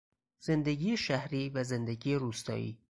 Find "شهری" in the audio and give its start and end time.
0.97-1.49